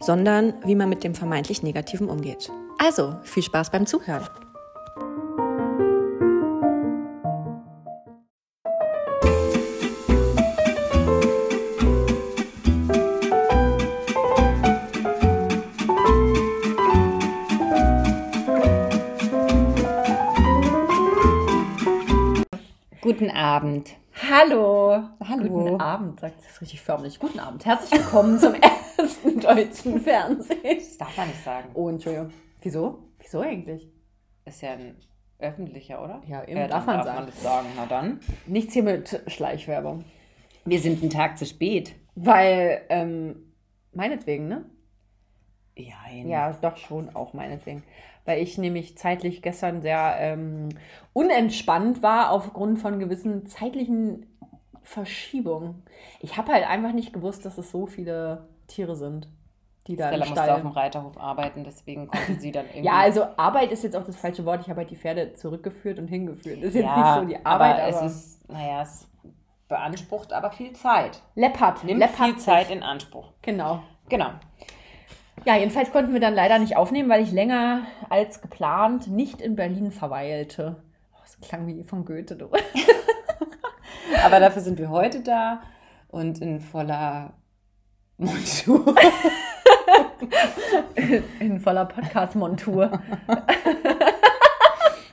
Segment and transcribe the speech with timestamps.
[0.00, 2.50] sondern wie man mit dem vermeintlich Negativen umgeht.
[2.78, 4.26] Also, viel Spaß beim Zuhören.
[23.02, 23.96] Guten Abend.
[24.28, 25.02] Hallo.
[25.26, 25.48] Hallo.
[25.48, 27.18] Guten Abend, sagt es richtig förmlich.
[27.18, 27.64] Guten Abend.
[27.64, 28.54] Herzlich willkommen zum
[28.98, 30.58] ersten deutschen Fernsehen.
[30.62, 31.70] Das darf man nicht sagen.
[31.74, 32.30] Oh, Entschuldigung.
[32.60, 32.98] Wieso?
[33.18, 33.88] Wieso eigentlich?
[34.44, 34.96] Ist ja ein
[35.38, 36.20] öffentlicher, oder?
[36.28, 37.18] Ja, eben Ja, darf man darf sagen.
[37.18, 37.66] man das sagen.
[37.76, 38.20] Na dann.
[38.46, 40.04] Nichts hier mit Schleichwerbung.
[40.66, 41.94] Wir sind einen Tag zu spät.
[42.14, 43.54] Weil, ähm,
[43.92, 44.66] meinetwegen, ne?
[45.76, 47.82] Ja, Ja, doch schon, auch meinetwegen.
[48.24, 50.68] Weil ich nämlich zeitlich gestern sehr ähm,
[51.12, 54.26] unentspannt war aufgrund von gewissen zeitlichen
[54.82, 55.82] Verschiebungen.
[56.20, 59.28] Ich habe halt einfach nicht gewusst, dass es so viele Tiere sind,
[59.86, 60.82] die da Stella im musste auf dem Stall.
[60.82, 62.86] Reiterhof arbeiten, deswegen konnte sie dann irgendwie.
[62.86, 64.60] Ja, also Arbeit ist jetzt auch das falsche Wort.
[64.62, 66.58] Ich habe halt die Pferde zurückgeführt und hingeführt.
[66.58, 69.08] Das ist jetzt ja, nicht so die Arbeit, aber, aber, es ist, naja, es
[69.68, 71.22] beansprucht aber viel Zeit.
[71.34, 71.84] läppert.
[71.84, 72.36] Nimmt läppert viel.
[72.36, 73.32] Zeit in Anspruch.
[73.42, 73.82] Genau.
[74.08, 74.30] Genau.
[75.44, 79.56] Ja, jedenfalls konnten wir dann leider nicht aufnehmen, weil ich länger als geplant nicht in
[79.56, 80.76] Berlin verweilte.
[81.14, 82.50] Oh, das klang wie von Goethe, du.
[84.24, 85.62] Aber dafür sind wir heute da
[86.08, 87.32] und in voller
[88.18, 88.94] Montur.
[91.40, 92.90] In voller Podcast-Montur.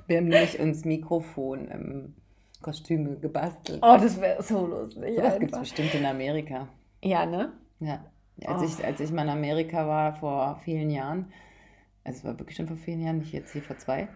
[0.08, 2.16] Wir haben nämlich uns Mikrofon im
[2.62, 3.80] Kostüme gebastelt.
[3.82, 5.16] Oh, das wäre so lustig.
[5.16, 6.68] Sowas gibt es bestimmt in Amerika.
[7.02, 7.54] Ja, ne?
[7.80, 8.04] Ja.
[8.46, 8.66] Als, Oh.
[8.66, 11.32] ich, als ich mal in Amerika war vor vielen Jahren,
[12.04, 14.08] also es war wirklich schon vor vielen Jahren, nicht jetzt hier vor zwei,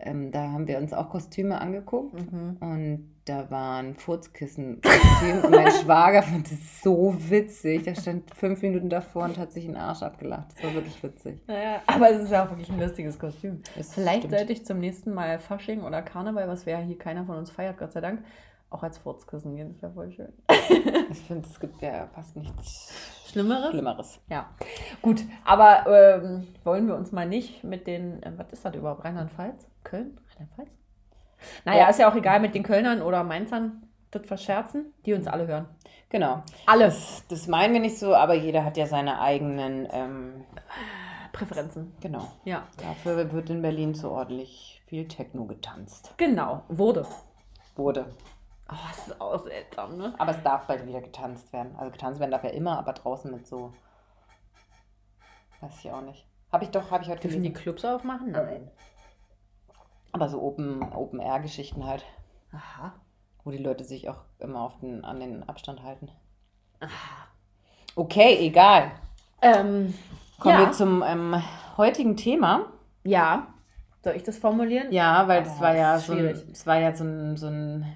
[0.00, 2.56] ähm, da haben wir uns auch Kostüme angeguckt Mhm.
[2.60, 7.84] und da war ein Furzkissen-Kostüm und mein Schwager fand es so witzig.
[7.84, 10.48] Der stand fünf Minuten davor und hat sich den Arsch abgelacht.
[10.56, 11.38] Das war wirklich witzig.
[11.46, 13.62] Naja, aber es ist ja auch wirklich ein lustiges Kostüm.
[13.76, 14.34] Das Vielleicht stimmt.
[14.36, 17.50] sollte ich zum nächsten Mal Fasching oder Karneval, was wir ja hier keiner von uns
[17.50, 18.22] feiert, Gott sei Dank,
[18.74, 19.72] auch als Furzkissen gehen.
[19.72, 20.32] Das wäre voll schön.
[21.10, 22.92] Ich finde, es gibt ja fast nichts
[23.28, 23.70] Schlimmeres?
[23.70, 24.20] Schlimmeres.
[24.28, 24.48] Ja,
[25.02, 29.04] gut, aber ähm, wollen wir uns mal nicht mit den, äh, was ist das überhaupt,
[29.04, 29.68] Rheinland-Pfalz?
[29.84, 30.18] Köln?
[30.32, 30.68] Rheinland-Pfalz?
[31.64, 31.88] Naja, Ja.
[31.90, 35.68] ist ja auch egal, mit den Kölnern oder Mainzern das verscherzen, die uns alle hören.
[36.08, 36.42] Genau.
[36.66, 37.24] Alles.
[37.28, 40.44] Das meinen wir nicht so, aber jeder hat ja seine eigenen, ähm,
[41.32, 41.92] Präferenzen.
[42.00, 42.28] genau.
[42.44, 46.14] Ja, Dafür wird in Berlin so ordentlich viel Techno getanzt.
[46.16, 47.06] genau, wurde.
[47.76, 48.06] Wurde.
[48.74, 50.14] Oh, das ist auch seltsam, ne?
[50.18, 51.76] Aber es darf bald wieder getanzt werden.
[51.76, 53.72] Also getanzt werden darf ja immer, aber draußen mit so.
[55.60, 56.26] Weiß ich auch nicht.
[56.50, 57.62] Habe ich doch, habe ich heute Dürfen die gelesen.
[57.62, 58.32] Clubs aufmachen?
[58.32, 58.70] Nein.
[60.12, 62.04] Aber so Open, Open halt,
[62.52, 62.92] Aha.
[63.44, 66.10] wo die Leute sich auch immer auf den, an den Abstand halten.
[66.80, 67.26] Aha.
[67.96, 68.90] Okay, egal.
[69.40, 69.94] Ähm,
[70.40, 70.66] Kommen ja.
[70.66, 71.40] wir zum ähm,
[71.76, 72.66] heutigen Thema.
[73.04, 73.48] ja.
[74.02, 74.92] Soll ich das formulieren?
[74.92, 77.86] Ja, weil Oh, es war ja das so war ja so ein, so ein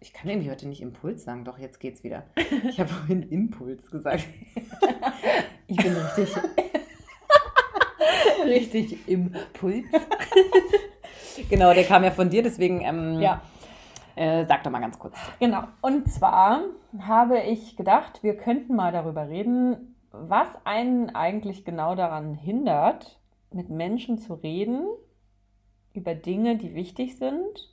[0.00, 2.24] ich kann irgendwie heute nicht Impuls sagen, doch jetzt geht's wieder.
[2.68, 4.24] Ich habe vorhin Impuls gesagt.
[5.66, 6.36] Ich bin richtig.
[8.44, 9.84] richtig im Puls.
[11.50, 13.42] Genau, der kam ja von dir, deswegen ähm, Ja.
[14.16, 15.16] äh, sag doch mal ganz kurz.
[15.40, 15.64] Genau.
[15.80, 16.62] Und zwar
[17.00, 23.18] habe ich gedacht, wir könnten mal darüber reden, was einen eigentlich genau daran hindert,
[23.52, 24.86] mit Menschen zu reden
[25.94, 27.72] über Dinge, die wichtig sind,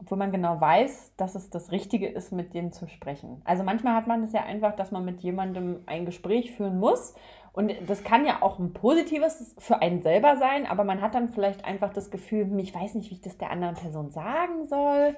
[0.00, 3.42] obwohl man genau weiß, dass es das Richtige ist, mit denen zu sprechen.
[3.44, 7.14] Also manchmal hat man es ja einfach, dass man mit jemandem ein Gespräch führen muss.
[7.52, 11.28] Und das kann ja auch ein positives für einen selber sein, aber man hat dann
[11.28, 14.66] vielleicht einfach das Gefühl, hm, ich weiß nicht, wie ich das der anderen Person sagen
[14.68, 15.16] soll.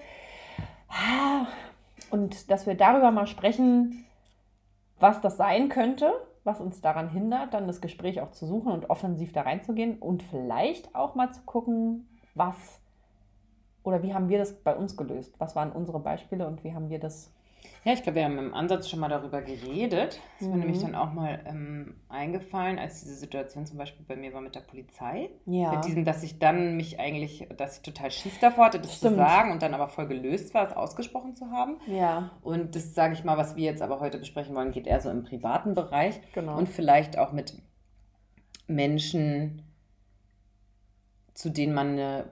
[2.10, 4.06] Und dass wir darüber mal sprechen,
[4.98, 6.12] was das sein könnte,
[6.44, 10.22] was uns daran hindert, dann das Gespräch auch zu suchen und offensiv da reinzugehen und
[10.22, 12.80] vielleicht auch mal zu gucken, was
[13.82, 15.34] oder wie haben wir das bei uns gelöst?
[15.38, 17.32] Was waren unsere Beispiele und wie haben wir das?
[17.84, 20.20] Ja, ich glaube, wir haben im Ansatz schon mal darüber geredet.
[20.38, 20.60] Das ist mir Mhm.
[20.60, 24.54] nämlich dann auch mal ähm, eingefallen, als diese Situation zum Beispiel bei mir war mit
[24.54, 25.30] der Polizei.
[25.46, 25.72] Ja.
[25.72, 29.12] Mit diesem, dass ich dann mich eigentlich, dass ich total Schiss davor hatte, das Stimmt.
[29.12, 31.76] zu sagen und dann aber voll gelöst war, es ausgesprochen zu haben.
[31.86, 35.00] ja, Und das sage ich mal, was wir jetzt aber heute besprechen wollen, geht eher
[35.00, 36.58] so im privaten Bereich genau.
[36.58, 37.54] und vielleicht auch mit
[38.66, 39.62] Menschen,
[41.34, 42.24] zu denen man eine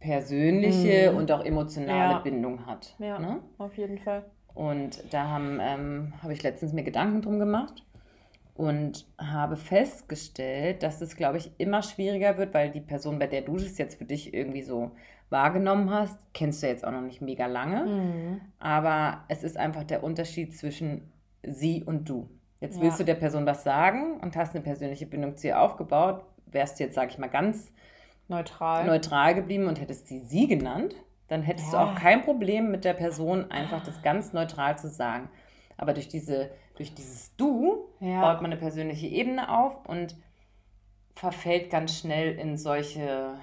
[0.00, 1.18] persönliche Mhm.
[1.18, 2.18] und auch emotionale Ja.
[2.20, 2.94] Bindung hat.
[2.98, 3.40] Ja, Ne?
[3.58, 4.24] auf jeden Fall.
[4.54, 7.84] Und da ähm, habe ich letztens mir Gedanken drum gemacht
[8.54, 13.42] und habe festgestellt, dass es, glaube ich, immer schwieriger wird, weil die Person, bei der
[13.42, 14.90] du das jetzt für dich irgendwie so
[15.30, 17.84] wahrgenommen hast, kennst du jetzt auch noch nicht mega lange.
[17.84, 18.40] Mhm.
[18.58, 21.12] Aber es ist einfach der Unterschied zwischen
[21.44, 22.28] sie und du.
[22.60, 22.82] Jetzt Ja.
[22.84, 26.80] willst du der Person was sagen und hast eine persönliche Bindung zu ihr aufgebaut, wärst
[26.80, 27.72] du jetzt, sag ich mal, ganz
[28.28, 28.86] Neutral.
[28.86, 30.94] neutral geblieben und hättest sie sie genannt,
[31.28, 31.84] dann hättest Ja.
[31.84, 35.28] du auch kein Problem mit der Person, einfach das ganz neutral zu sagen.
[35.76, 38.20] Aber durch, diese, durch dieses Du Ja.
[38.20, 40.16] baut man eine persönliche Ebene auf und
[41.14, 43.34] verfällt ganz schnell in solche,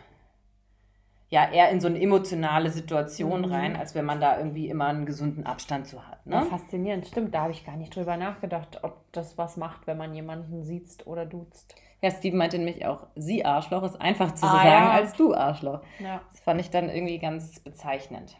[1.29, 3.45] ja, eher in so eine emotionale Situation Mhm.
[3.51, 6.19] rein, als wenn man da irgendwie immer einen gesunden Abstand zu hat.
[6.25, 6.45] Ja, Ne?
[6.45, 7.33] faszinierend, stimmt.
[7.33, 11.05] Da habe ich gar nicht drüber nachgedacht, ob das was macht, wenn man jemanden sieht
[11.07, 11.75] oder duzt.
[12.05, 14.91] Ja, Steven meinte nämlich auch, sie Arschloch ist einfach zu Ah, sagen ja.
[14.91, 15.81] als du Arschloch.
[15.99, 18.35] Ja, Das fand ich dann irgendwie ganz bezeichnend.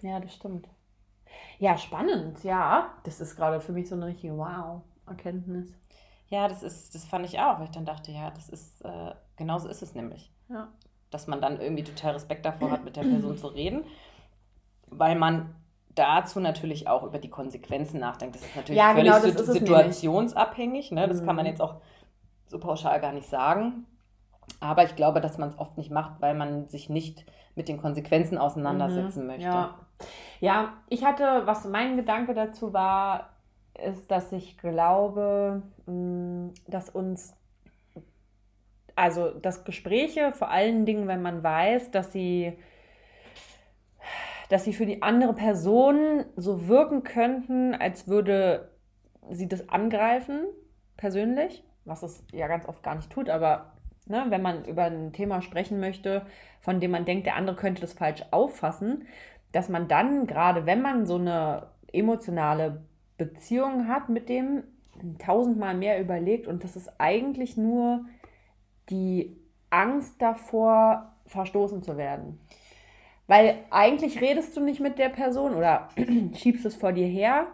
[0.00, 0.68] ja, das stimmt.
[1.58, 2.88] Ja, spannend, ja.
[3.04, 5.74] Das ist gerade für mich so eine richtige Wow-Erkenntnis.
[6.28, 9.12] Ja, das ist, das fand ich auch, weil ich dann dachte, ja, das ist, äh,
[9.36, 10.32] genauso ist es nämlich.
[10.48, 10.68] Ja.
[11.10, 13.84] Dass man dann irgendwie total Respekt davor hat, mit der Person zu reden,
[14.86, 15.54] weil man
[15.94, 18.36] dazu natürlich auch über die Konsequenzen nachdenkt.
[18.36, 21.06] Das ist natürlich Ja, völlig genau, ist es situationsabhängig, ne?
[21.08, 21.50] das kann man Mhm.
[21.50, 21.82] jetzt auch
[22.50, 23.86] so pauschal gar nicht sagen.
[24.60, 27.24] Aber ich glaube, dass man es oft nicht macht, weil man sich nicht
[27.54, 29.44] mit den Konsequenzen auseinandersetzen Mhm, möchte.
[29.44, 29.74] Ja.
[30.40, 33.30] ja, ich hatte, was mein Gedanke dazu war,
[33.82, 37.34] ist, dass ich glaube, mh, dass uns,
[38.96, 42.58] also dass Gespräche, vor allen Dingen, wenn man weiß, dass sie,
[44.48, 48.70] dass sie für die andere Person so wirken könnten, als würde
[49.30, 50.44] sie das angreifen,
[50.96, 53.72] persönlich, was es ja ganz oft gar nicht tut, aber
[54.06, 56.26] ne, wenn man über ein Thema sprechen möchte,
[56.60, 59.06] von dem man denkt, der andere könnte das falsch auffassen,
[59.52, 62.82] dass man dann, gerade wenn man so eine emotionale
[63.16, 64.64] Beziehung hat mit dem,
[65.18, 68.04] tausendmal mehr überlegt und das ist eigentlich nur
[68.90, 69.36] die
[69.70, 72.38] Angst davor, verstoßen zu werden.
[73.26, 75.88] Weil eigentlich redest du nicht mit der Person oder
[76.34, 77.46] schiebst es vor dir her,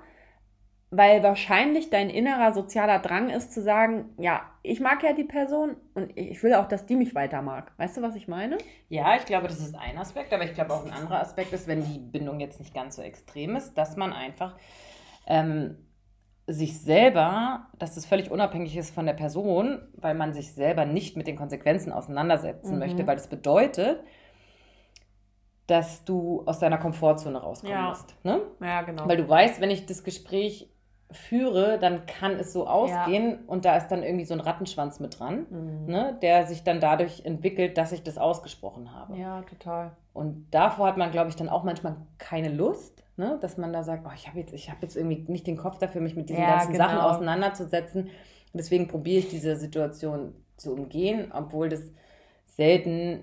[0.90, 5.76] weil wahrscheinlich dein innerer sozialer Drang ist zu sagen, ja, ich mag ja die Person
[5.94, 7.72] und ich will auch, dass die mich weiter mag.
[7.76, 8.58] Weißt du, was ich meine?
[8.88, 11.66] Ja, ich glaube, das ist ein Aspekt, aber ich glaube auch ein anderer Aspekt ist,
[11.66, 14.56] wenn die Bindung jetzt nicht ganz so extrem ist, dass man einfach
[15.26, 15.76] ähm,
[16.46, 21.16] sich selber, dass es völlig unabhängig ist von der Person, weil man sich selber nicht
[21.16, 22.78] mit den Konsequenzen auseinandersetzen Mhm.
[22.78, 24.04] möchte, weil das bedeutet,
[25.66, 27.96] dass du aus deiner Komfortzone rauskommen Ja.
[28.22, 28.40] Ne?
[28.60, 29.08] Ja, genau.
[29.08, 30.70] Weil du weißt, wenn ich das Gespräch
[31.10, 35.18] führe, dann kann es so ausgehen und da ist dann irgendwie so ein Rattenschwanz mit
[35.20, 35.86] dran, Mhm.
[35.86, 39.16] ne, der sich dann dadurch entwickelt, dass ich das ausgesprochen habe.
[39.16, 39.92] Ja, total.
[40.12, 43.38] Und davor hat man, glaube ich, dann auch manchmal keine Lust, ne?
[43.40, 45.78] dass man da sagt, oh, ich habe jetzt, ich hab jetzt irgendwie nicht den Kopf
[45.78, 46.84] dafür, mich mit diesen Ja, ganzen genau.
[46.86, 48.04] Sachen auseinanderzusetzen.
[48.04, 48.10] Und
[48.54, 51.82] deswegen probiere ich diese Situation zu umgehen, obwohl das
[52.46, 53.20] selten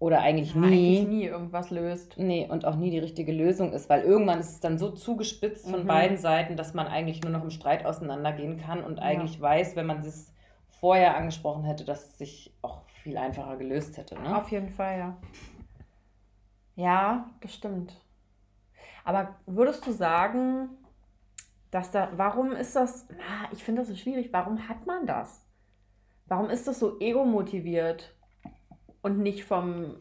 [0.00, 2.16] oder eigentlich Ja, nie, eigentlich nie irgendwas löst.
[2.18, 5.68] nee, und auch nie die richtige Lösung ist, weil irgendwann ist es dann so zugespitzt
[5.70, 5.86] von Mhm.
[5.86, 9.04] beiden Seiten, dass man eigentlich nur noch im Streit auseinandergehen kann und Ja.
[9.04, 10.34] eigentlich weiß, wenn man das
[10.68, 14.14] vorher angesprochen hätte, dass es sich auch viel einfacher gelöst hätte.
[14.20, 14.36] Ne?
[14.36, 15.16] Auf jeden Fall, ja.
[16.76, 18.00] Ja, das stimmt.
[19.04, 20.70] Aber würdest du sagen,
[21.70, 23.06] dass da, warum ist das,
[23.52, 25.46] ich finde das so schwierig, warum hat man das?
[26.26, 28.14] Warum ist das so ego-motiviert
[29.02, 29.96] und nicht vom,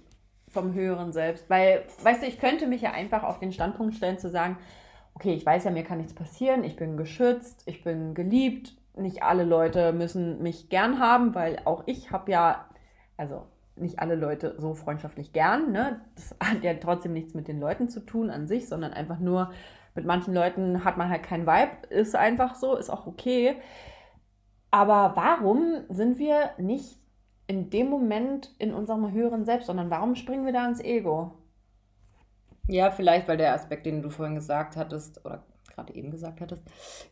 [0.48, 1.50] vom höheren Selbst?
[1.50, 4.58] Weil, weißt du, ich könnte mich ja einfach auf den Standpunkt stellen zu sagen,
[5.13, 9.24] okay, ich weiß ja, mir kann nichts passieren, ich bin geschützt, ich bin geliebt, nicht
[9.24, 12.65] alle Leute müssen mich gern haben, weil auch ich habe ja,
[13.18, 16.01] also nicht alle Leute so freundschaftlich gern, ne?
[16.15, 19.51] Das hat ja trotzdem nichts mit den Leuten zu tun an sich, sondern einfach nur,
[19.96, 23.56] mit manchen Leuten hat man halt keinen Vibe, ist einfach so, ist auch okay.
[24.72, 26.99] Aber warum sind wir nicht
[27.50, 31.34] in dem Moment in unserem höheren Selbst, sondern warum springen wir da ins Ego?
[32.68, 36.63] Ja, vielleicht, weil der Aspekt, den du vorhin gesagt hattest, oder gerade eben gesagt hattest,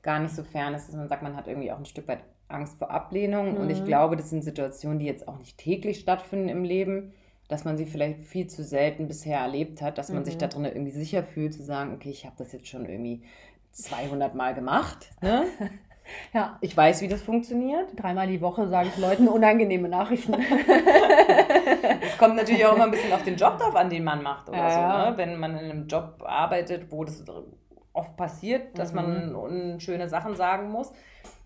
[0.03, 2.23] gar nicht so fern ist, dass man sagt, man hat irgendwie auch ein Stück weit
[2.47, 3.57] Angst vor Ablehnung.
[3.57, 3.85] Und ich Mhm.
[3.85, 7.13] glaube, das sind Situationen, die jetzt auch nicht täglich stattfinden im Leben,
[7.47, 10.39] dass man sie vielleicht viel zu selten bisher erlebt hat, dass man sich Mhm.
[10.39, 13.23] da drin irgendwie sicher fühlt, zu sagen, okay, ich habe das jetzt schon irgendwie
[13.71, 15.11] 200 Mal gemacht.
[15.21, 15.45] Ne?
[16.33, 17.89] Ja, Ich weiß, wie das funktioniert.
[17.95, 20.35] dreimal die Woche sage ich Leuten unangenehme Nachrichten.
[22.01, 24.49] Es kommt natürlich auch immer ein bisschen auf den Job drauf an, den man macht
[24.49, 25.11] oder Ja, so.
[25.11, 25.17] Ne?
[25.17, 27.23] Wenn man in einem Job arbeitet, wo das
[27.93, 28.95] oft passiert, dass Mhm.
[28.95, 30.91] man unschöne Sachen sagen muss,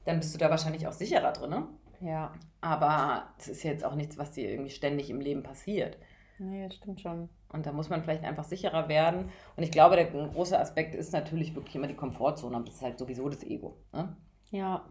[0.06, 1.50] dann bist du da wahrscheinlich auch sicherer drin.
[1.50, 1.64] Ne?
[2.02, 2.32] Ja.
[2.62, 5.98] Aber das ist jetzt auch nichts, was dir irgendwie ständig im Leben passiert.
[6.40, 7.30] Nee, das stimmt schon.
[7.50, 9.30] Und da muss man vielleicht einfach sicherer werden.
[9.56, 12.56] Und ich glaube, der große Aspekt ist natürlich wirklich immer die Komfortzone.
[12.56, 13.78] Und das ist halt sowieso das Ego.
[13.94, 14.16] Ne?
[14.52, 14.86] Ja.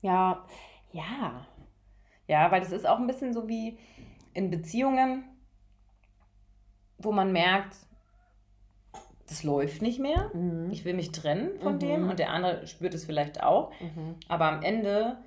[0.00, 0.44] Ja.
[0.92, 1.46] Ja.
[2.26, 3.78] Ja, weil das ist auch ein bisschen so wie
[4.34, 5.24] in Beziehungen,
[6.98, 7.76] wo man merkt,
[9.28, 10.30] das läuft nicht mehr.
[10.34, 10.70] Mhm.
[10.70, 11.78] Ich will mich trennen von Mhm.
[11.80, 13.72] dem und der andere spürt es vielleicht auch.
[13.80, 14.16] Mhm.
[14.28, 15.18] Aber am Ende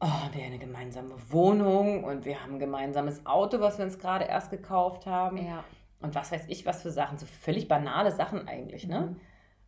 [0.00, 3.98] oh, haben wir eine gemeinsame Wohnung und wir haben ein gemeinsames Auto, was wir uns
[3.98, 5.38] gerade erst gekauft haben.
[5.38, 5.64] Ja.
[6.00, 7.18] Und was weiß ich, was für Sachen.
[7.18, 9.00] So völlig banale Sachen eigentlich, ne?
[9.00, 9.20] Mhm.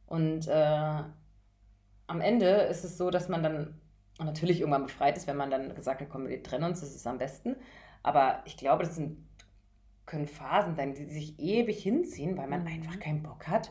[0.06, 1.02] Und äh,
[2.10, 3.80] am Ende ist es so, dass man dann
[4.18, 7.06] natürlich irgendwann befreit ist, wenn man dann gesagt hat, komm, wir trennen uns, das ist
[7.06, 7.56] am besten.
[8.02, 9.16] Aber ich glaube, das sind,
[10.06, 12.66] können Phasen sein, die sich ewig hinziehen, weil man Mhm.
[12.66, 13.70] einfach keinen Bock hat,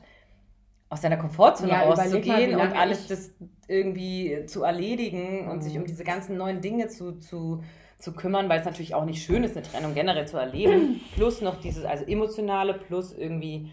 [0.89, 3.31] aus seiner Komfortzone Ja, rauszugehen und alles das
[3.67, 5.61] irgendwie zu erledigen und Mhm.
[5.61, 7.61] sich um diese ganzen neuen Dinge zu, zu,
[7.99, 11.01] zu kümmern, weil es natürlich auch nicht schön ist, eine Trennung generell zu erleben.
[11.11, 13.69] Plus noch dieses, also emotionale, plus irgendwie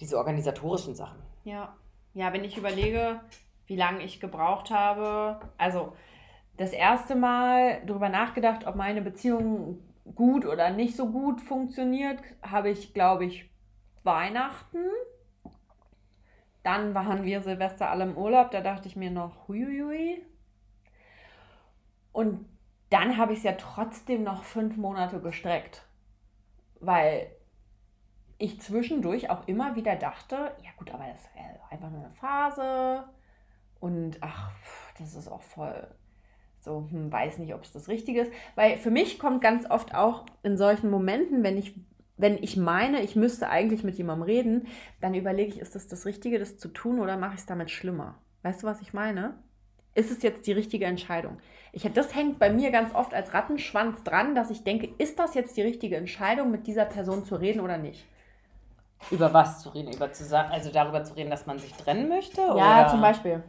[0.00, 1.18] diese organisatorischen Sachen.
[1.44, 1.76] Ja.
[2.14, 3.20] Ja, wenn ich überlege,
[3.66, 5.94] wie lange ich gebraucht habe, also
[6.56, 9.78] das erste Mal darüber nachgedacht, ob meine Beziehung
[10.14, 13.50] gut oder nicht so gut funktioniert, habe ich, glaube ich,
[14.02, 14.78] Weihnachten.
[16.62, 20.24] Dann waren wir Silvester alle im Urlaub, da dachte ich mir noch, huiuiui.
[22.12, 22.46] Und
[22.90, 25.82] dann habe ich es ja trotzdem noch fünf Monate gestreckt,
[26.80, 27.26] weil
[28.38, 33.04] ich zwischendurch auch immer wieder dachte, ja gut, aber das wäre einfach nur eine Phase
[33.84, 34.50] und ach,
[34.98, 35.86] das ist auch voll
[36.58, 39.94] so, hm, weiß nicht, ob es das Richtige ist, weil für mich kommt ganz oft
[39.94, 41.74] auch in solchen Momenten, wenn ich
[42.16, 44.68] wenn ich meine, ich müsste eigentlich mit jemandem reden,
[45.00, 47.72] dann überlege ich, ist das das Richtige, das zu tun oder mache ich es damit
[47.72, 48.14] schlimmer?
[48.42, 49.34] Weißt du, was ich meine?
[49.96, 51.38] Ist es jetzt die richtige Entscheidung?
[51.72, 55.34] Ich, das hängt bei mir ganz oft als Rattenschwanz dran, dass ich denke, ist das
[55.34, 58.06] jetzt die richtige Entscheidung, mit dieser Person zu reden oder nicht?
[59.10, 59.92] Über was zu reden?
[59.92, 62.40] Über zu sagen, also darüber zu reden, dass man sich trennen möchte?
[62.40, 62.88] Ja, oder?
[62.88, 63.42] zum Beispiel.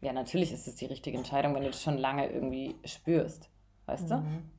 [0.00, 3.50] Ja, natürlich ist es die richtige Entscheidung, wenn du das schon lange irgendwie spürst.
[3.86, 4.16] Weißt du?
[4.16, 4.50] Mhm.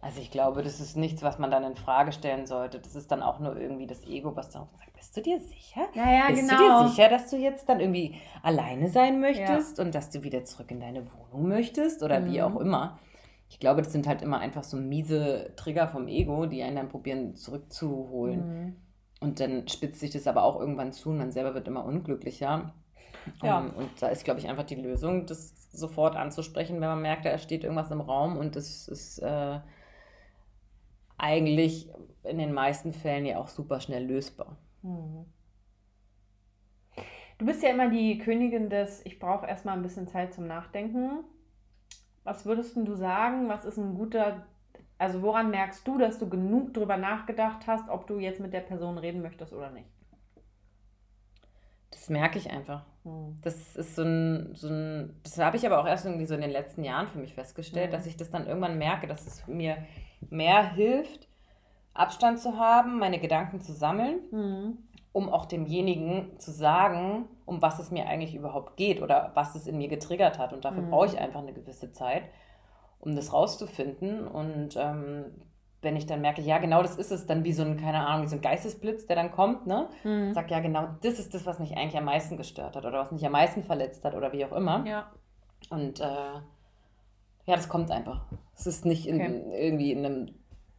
[0.00, 2.80] Also ich glaube, das ist nichts, was man dann in Frage stellen sollte.
[2.80, 5.82] Das ist dann auch nur irgendwie das Ego, was dann sagt, bist du dir sicher?
[5.94, 6.56] Ja, ja, bist genau.
[6.56, 10.44] du dir sicher, dass du jetzt dann irgendwie alleine sein möchtest und dass du wieder
[10.44, 12.44] zurück in deine Wohnung möchtest oder wie Mhm.
[12.44, 12.98] auch immer?
[13.48, 16.88] Ich glaube, das sind halt immer einfach so miese Trigger vom Ego, die einen dann
[16.88, 18.40] probieren zurückzuholen.
[18.64, 18.76] Mhm.
[19.20, 22.74] Und dann spitzt sich das aber auch irgendwann zu und man selber wird immer unglücklicher.
[23.42, 23.60] Ja.
[23.60, 27.24] Ähm, und da ist, glaube ich, einfach die Lösung, das sofort anzusprechen, wenn man merkt,
[27.24, 29.60] da steht irgendwas im Raum und das ist äh,
[31.18, 31.90] eigentlich
[32.24, 34.56] in den meisten Fällen ja auch super schnell lösbar.
[34.82, 35.26] Mhm.
[37.38, 41.24] Du bist ja immer die Königin des, ich brauche erstmal ein bisschen Zeit zum Nachdenken.
[42.24, 43.48] Was würdest denn du sagen?
[43.48, 44.46] Was ist ein guter,
[44.98, 48.60] also woran merkst du, dass du genug drüber nachgedacht hast, ob du jetzt mit der
[48.60, 49.88] Person reden möchtest oder nicht?
[51.90, 52.84] Das merke ich einfach.
[53.04, 53.38] Hm.
[53.42, 56.40] Das ist so ein, so ein das habe ich aber auch erst irgendwie so in
[56.40, 57.92] den letzten Jahren für mich festgestellt, Mhm.
[57.92, 59.76] dass ich das dann irgendwann merke, dass es mir
[60.30, 61.28] mehr hilft,
[61.94, 64.78] Abstand zu haben, meine Gedanken zu sammeln Mhm.
[65.14, 69.66] um auch demjenigen zu sagen, um was es mir eigentlich überhaupt geht oder was es
[69.66, 70.54] in mir getriggert hat.
[70.54, 70.90] Und dafür Mhm.
[70.90, 72.22] brauche ich einfach eine gewisse Zeit,
[72.98, 74.26] um das rauszufinden.
[74.26, 75.24] Und ähm,
[75.82, 78.24] wenn ich dann merke, ja, genau das ist es, dann wie so ein, keine Ahnung,
[78.24, 79.88] wie so ein Geistesblitz, der dann kommt, ne?
[80.04, 80.32] Mhm.
[80.32, 83.10] Sag, ja, genau, das ist das, was mich eigentlich am meisten gestört hat oder was
[83.12, 84.86] mich am meisten verletzt hat oder wie auch immer.
[84.86, 85.10] Ja.
[85.70, 88.22] Und äh, ja, das kommt einfach.
[88.56, 89.42] Es ist nicht in, Okay.
[89.66, 90.34] irgendwie in einem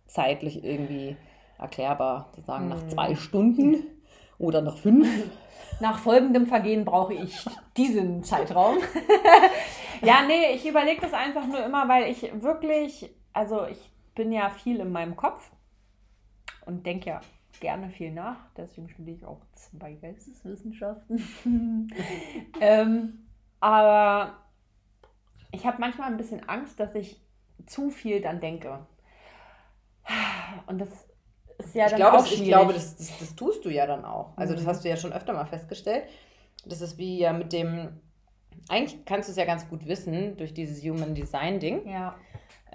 [0.07, 1.17] zeitlich irgendwie
[1.57, 2.89] erklärbar, zu sagen, nach Mhm.
[2.89, 3.83] zwei Stunden
[4.37, 5.07] oder nach fünf.
[5.79, 7.45] Nach folgendem Vergehen brauche ich
[7.77, 8.77] diesen Zeitraum.
[10.01, 14.49] ja, nee, ich überlege das einfach nur immer, weil ich wirklich, also ich bin ja
[14.49, 15.51] viel in meinem Kopf
[16.65, 17.21] und denke ja
[17.59, 18.37] gerne viel nach.
[18.57, 21.23] Deswegen studiere ich auch zwei Geisteswissenschaften.
[22.59, 23.27] ähm,
[23.59, 24.37] aber
[25.51, 27.21] ich habe manchmal ein bisschen Angst, dass ich
[27.65, 28.85] zu viel dann denke.
[30.67, 30.89] Und das
[31.57, 32.47] ist ja ich dann glaube, auch das, ich schwierig.
[32.47, 34.37] glaube das, das, das tust du ja dann auch.
[34.37, 34.67] Also das Mhm.
[34.67, 36.05] hast du ja schon öfter mal festgestellt.
[36.65, 37.99] Das ist wie ja mit dem,
[38.69, 42.15] eigentlich kannst du es ja ganz gut wissen durch dieses Human Design Ding, ja.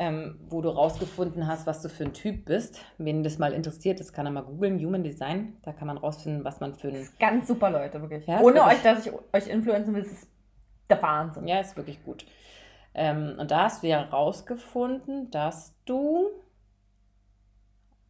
[0.00, 2.80] Ähm, wo du rausgefunden hast, was du für ein Typ bist.
[2.98, 5.56] Wen das mal interessiert, das kann er mal googeln, Human Design.
[5.62, 8.24] Da kann man rausfinden, was man für ein ganz super, Leute, wirklich.
[8.26, 10.26] Ja, Ohne wirklich- euch, dass ich euch influenzen will, ist es
[10.88, 11.48] der Wahnsinn.
[11.48, 12.24] Ja, ist wirklich gut.
[12.94, 16.28] Ähm, und da hast du ja rausgefunden, dass du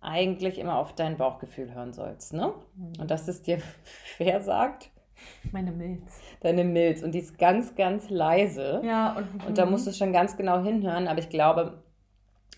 [0.01, 2.53] eigentlich immer auf dein Bauchgefühl hören sollst, ne?
[3.01, 3.61] Und dass es dir
[4.19, 4.91] wer sagt?
[5.53, 6.21] Meine Milz.
[6.41, 7.03] Deine Milz.
[7.03, 8.81] Und die ist ganz, ganz leise.
[8.85, 11.09] Ja, und, Und da musst du schon ganz genau hinhören.
[11.09, 11.83] Aber ich glaube,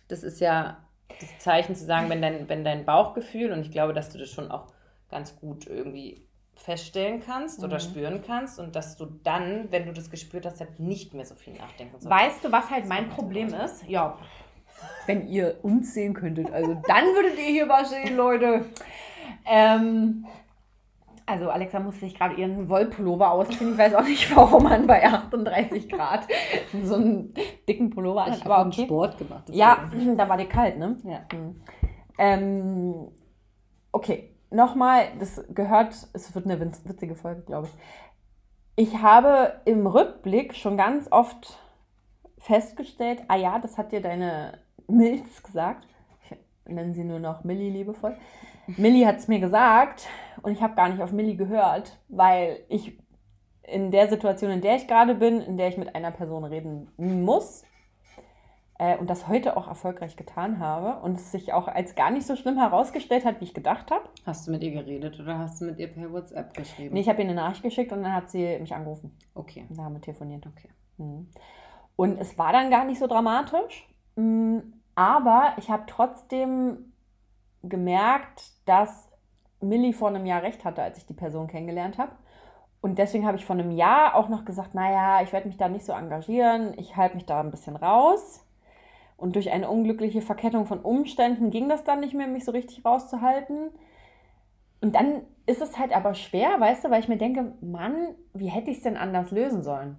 [0.09, 0.79] das ist ja
[1.21, 4.31] das Zeichen zu sagen, wenn dein, wenn dein Bauchgefühl, und ich glaube, dass du das
[4.31, 4.67] schon auch
[5.11, 6.23] ganz gut irgendwie
[6.55, 7.81] feststellen kannst oder Mhm.
[7.81, 11.35] spüren kannst und dass du dann, wenn du das gespürt hast, halt nicht mehr so
[11.35, 12.11] viel nachdenken sollst.
[12.11, 13.83] Weißt du, was halt mein Problem ist?
[13.89, 14.19] Ja,
[15.07, 18.67] wenn ihr uns sehen könntet, also dann würdet ihr hier was sehen, Leute.
[19.47, 20.27] Ähm,
[21.31, 23.73] also Alexa musste sich gerade ihren Wollpullover ausziehen.
[23.73, 26.27] Ich weiß auch nicht, warum man bei 38 Grad
[26.85, 27.35] so einen
[27.69, 28.41] dicken Pullover Ich hat.
[28.45, 28.85] habe Aber einen okay.
[28.85, 29.45] Sport gemacht.
[29.51, 30.17] Ja, deswegen.
[30.19, 30.97] da war dir kalt, ne?
[31.05, 31.21] ja.
[31.37, 31.61] Mhm.
[32.19, 33.09] Ähm,
[33.93, 38.85] okay, nochmal, das gehört, es wird eine witz- witzige Folge, glaube ich.
[38.89, 41.59] Ich habe im Rückblick schon ganz oft
[42.39, 44.59] festgestellt, ah ja, das hat dir deine
[44.89, 45.87] Milz gesagt.
[46.31, 48.17] Ich nenne sie nur noch Millie liebevoll.
[48.77, 50.07] Millie hat es mir gesagt
[50.43, 52.99] und ich habe gar nicht auf Millie gehört, weil ich
[53.63, 56.89] in der Situation, in der ich gerade bin, in der ich mit einer Person reden
[56.97, 57.65] muss,
[58.79, 62.27] äh, und das heute auch erfolgreich getan habe und es sich auch als gar nicht
[62.27, 64.05] so schlimm herausgestellt hat, wie ich gedacht habe.
[64.25, 66.95] Hast du mit ihr geredet oder hast du mit ihr per WhatsApp geschrieben?
[66.95, 69.17] Nee, ich habe ihr eine Nachricht geschickt und dann hat sie mich angerufen.
[69.35, 69.67] Okay.
[69.69, 70.47] Und da haben wir telefoniert.
[70.47, 70.71] Okay.
[70.97, 71.29] Mhm.
[71.95, 74.59] Und es war dann gar nicht so dramatisch, Mm,
[74.95, 76.93] aber ich habe trotzdem
[77.63, 79.10] gemerkt, dass
[79.61, 82.13] Millie vor einem Jahr recht hatte, als ich die Person kennengelernt habe.
[82.81, 85.69] Und deswegen habe ich vor einem Jahr auch noch gesagt, naja, ich werde mich da
[85.69, 88.45] nicht so engagieren, ich halte mich da ein bisschen raus.
[89.19, 92.85] Und durch eine unglückliche Verkettung von Umständen ging das dann nicht mehr, mich so richtig
[92.85, 93.71] rauszuhalten.
[94.81, 98.49] Und dann ist es halt aber schwer, weißt du, weil ich mir denke, Mann, wie
[98.49, 99.99] hätte ich es denn anders lösen sollen?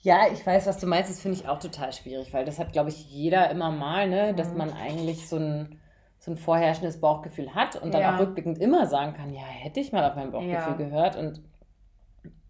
[0.00, 1.10] Ja, ich weiß, was du meinst.
[1.10, 4.34] Das finde ich auch total schwierig, weil das hat, glaube ich, jeder immer mal, ne,
[4.34, 4.58] dass Mhm.
[4.58, 5.80] man eigentlich so ein,
[6.24, 8.14] so ein vorherrschendes Bauchgefühl hat und dann Ja.
[8.14, 10.76] auch rückblickend immer sagen kann, ja, hätte ich mal auf mein Bauchgefühl Ja.
[10.76, 11.16] gehört.
[11.16, 11.40] Und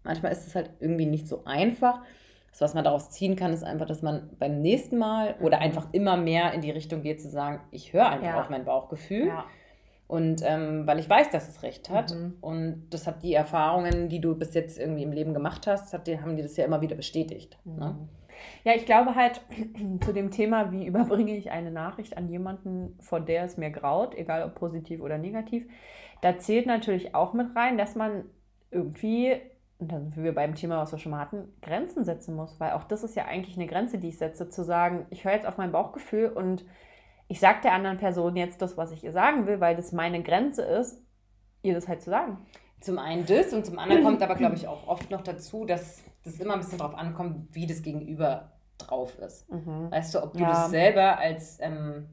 [0.05, 2.01] manchmal ist es halt irgendwie nicht so einfach.
[2.51, 5.63] Das, was man daraus ziehen kann, ist einfach, dass man beim nächsten Mal oder Mhm.
[5.63, 8.41] einfach immer mehr in die Richtung geht, zu sagen, ich höre einfach Ja.
[8.41, 9.33] auf mein Bauchgefühl.
[10.07, 12.15] Und ähm, weil ich weiß, dass es recht hat.
[12.15, 12.35] Mhm.
[12.43, 16.07] Und das hat die Erfahrungen, die du bis jetzt irgendwie im Leben gemacht hast, hat
[16.07, 17.57] die, haben die das ja immer wieder bestätigt.
[17.65, 17.97] Ne?
[18.65, 19.41] Ja, ich glaube halt
[20.05, 24.15] zu dem Thema, wie überbringe ich eine Nachricht an jemanden, vor der es mir graut,
[24.15, 25.67] egal ob positiv oder negativ,
[26.21, 28.25] da zählt natürlich auch mit rein, dass man
[28.71, 29.37] irgendwie,
[29.79, 32.73] und dann sind wir beim Thema, was wir schon mal hatten, Grenzen setzen muss, weil
[32.73, 35.47] auch das ist ja eigentlich eine Grenze, die ich setze, zu sagen, ich höre jetzt
[35.47, 36.65] auf mein Bauchgefühl und
[37.29, 40.23] ich sage der anderen Person jetzt das, was ich ihr sagen will, weil das meine
[40.23, 41.03] Grenze ist,
[41.63, 42.39] ihr das halt zu sagen.
[42.81, 46.03] Zum einen das und zum anderen kommt aber, glaube ich, auch oft noch dazu, dass
[46.25, 49.47] das immer ein bisschen darauf ankommt, wie das Gegenüber drauf ist.
[49.91, 50.49] Weißt du, ob du Ja.
[50.49, 52.09] das selber als ähm,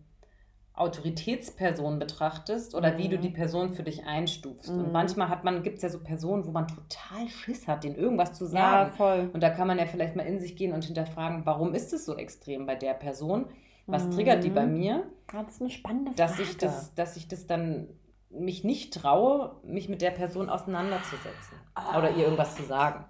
[0.73, 3.21] Autoritätsperson betrachtest oder wie du Mhm.
[3.21, 4.69] die Person für dich einstufst.
[4.69, 4.91] Und Mhm.
[4.91, 8.33] manchmal hat man, gibt es ja so Personen, wo man total Schiss hat, denen irgendwas
[8.33, 8.91] zu Ja, sagen.
[8.93, 9.29] voll.
[9.33, 12.05] Und da kann man ja vielleicht mal in sich gehen und hinterfragen, warum ist es
[12.05, 13.47] so extrem bei der Person?
[13.87, 14.11] Was Mhm.
[14.11, 15.03] triggert die bei mir?
[15.33, 16.43] Ja, das ist eine spannende dass Frage.
[16.43, 17.89] ich das, dass ich das dann
[18.29, 21.57] mich nicht traue, mich mit der Person auseinanderzusetzen
[21.97, 23.03] oder ihr irgendwas zu sagen.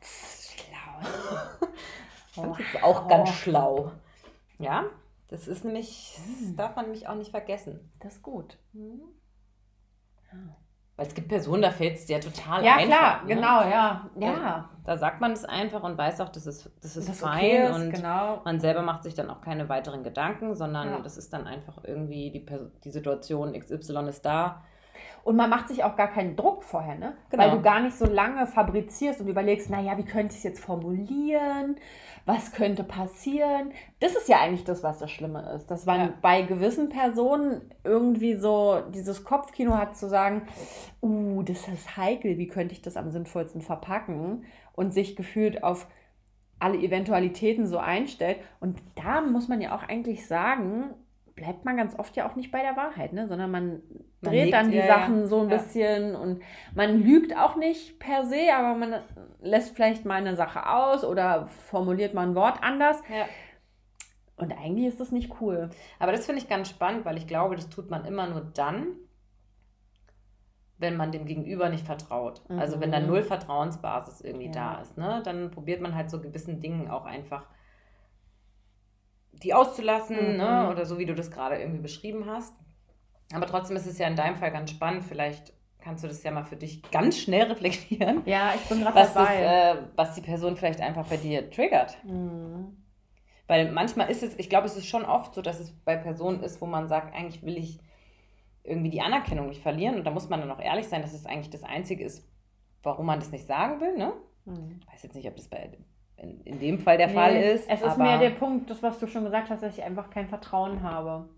[0.00, 1.58] Das ist schlau.
[2.36, 3.90] Das ist auch ganz schlau.
[4.60, 4.84] Ja,
[5.28, 7.90] das ist nämlich, das darf man nämlich auch nicht vergessen.
[7.98, 8.56] Das ist gut.
[10.96, 12.86] Weil es gibt Personen, da fällt es dir total Ja, einfach.
[12.96, 13.34] klar, ne?
[13.34, 14.10] genau, ja.
[14.18, 14.34] Ja.
[14.36, 17.38] Da, da sagt man es einfach und weiß auch, das ist, das ist Das fein
[17.38, 18.40] okay ist, und genau.
[18.44, 21.00] man selber macht sich dann auch keine weiteren Gedanken, sondern Ja.
[21.00, 22.44] das ist dann einfach irgendwie die,
[22.84, 24.62] die Situation XY ist da.
[25.24, 27.16] Und man macht sich auch gar keinen Druck vorher, ne?
[27.30, 27.42] Genau.
[27.42, 30.60] Weil du gar nicht so lange fabrizierst und überlegst, naja, wie könnte ich es jetzt
[30.60, 31.76] formulieren?
[32.24, 33.72] Was könnte passieren?
[34.00, 35.70] Das ist ja eigentlich das, was das Schlimme ist.
[35.70, 36.12] Dass man Ja.
[36.20, 40.42] bei gewissen Personen irgendwie so dieses Kopfkino hat zu sagen,
[41.02, 44.44] uh, das ist heikel, wie könnte ich das am sinnvollsten verpacken?
[44.74, 45.86] Und sich gefühlt auf
[46.60, 48.38] alle Eventualitäten so einstellt.
[48.60, 50.90] Und da muss man ja auch eigentlich sagen,
[51.38, 53.28] bleibt man ganz oft ja auch nicht bei der Wahrheit, ne?
[53.28, 53.66] sondern man
[54.20, 54.98] Man dreht legt- dann die ja, ja.
[54.98, 55.56] Sachen so ein Ja.
[55.56, 56.42] bisschen und
[56.74, 58.94] man lügt auch nicht per se, aber man
[59.40, 63.00] lässt vielleicht mal eine Sache aus oder formuliert mal ein Wort anders.
[64.36, 65.70] Und eigentlich ist das nicht cool.
[65.98, 68.88] Aber das finde ich ganz spannend, weil ich glaube, das tut man immer nur dann,
[70.78, 72.42] wenn man dem Gegenüber nicht vertraut.
[72.48, 73.06] Also wenn da Mhm.
[73.08, 75.22] null Vertrauensbasis irgendwie da ist, ne?
[75.24, 77.46] dann probiert man halt so gewissen Dingen auch einfach
[79.40, 80.36] die auszulassen, Mhm.
[80.38, 80.68] ne?
[80.70, 82.54] oder so wie du das gerade irgendwie beschrieben hast.
[83.32, 85.04] Aber trotzdem ist es ja in deinem Fall ganz spannend.
[85.04, 88.96] Vielleicht kannst du das ja mal für dich ganz schnell reflektieren, Ja, ich bin gerade
[88.96, 89.42] was, das, dabei.
[89.42, 91.96] äh, was die Person vielleicht einfach bei dir triggert.
[92.04, 92.76] Mhm.
[93.46, 96.42] Weil manchmal ist es, ich glaube, es ist schon oft so, dass es bei Personen
[96.42, 97.80] ist, wo man sagt, eigentlich will ich
[98.64, 99.94] irgendwie die Anerkennung nicht verlieren.
[99.96, 102.28] Und da muss man dann auch ehrlich sein, dass es eigentlich das Einzige ist,
[102.82, 103.96] warum man das nicht sagen will.
[103.96, 104.12] Ne?
[104.44, 104.80] Mhm.
[104.80, 105.70] Ich weiß jetzt nicht, ob das bei,
[106.18, 107.68] in, in dem Fall der Fall Nee, ist.
[107.68, 110.28] Es ist mehr der Punkt, das, was du schon gesagt hast, dass ich einfach kein
[110.28, 111.28] Vertrauen habe.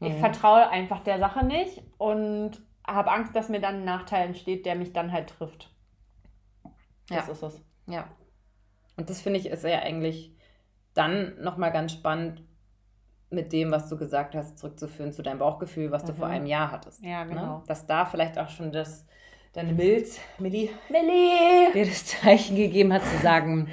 [0.00, 0.18] Ich Mhm.
[0.18, 2.52] vertraue einfach der Sache nicht und
[2.86, 5.70] habe Angst, dass mir dann ein Nachteil entsteht, der mich dann halt trifft.
[7.08, 7.32] Das Ja.
[7.32, 7.62] ist es.
[7.86, 8.08] Ja.
[8.96, 10.34] Und das finde ich ist ja eigentlich
[10.94, 12.42] dann nochmal ganz spannend,
[13.32, 16.16] mit dem, was du gesagt hast, zurückzuführen zu deinem Bauchgefühl, was du Mhm.
[16.16, 17.00] vor einem Jahr hattest.
[17.04, 17.58] Ja, genau.
[17.58, 17.62] Ne?
[17.68, 19.06] Dass da vielleicht auch schon das,
[19.52, 21.72] deine Milz, Milli, Millie!
[21.72, 23.68] dir das Zeichen gegeben hat, zu sagen,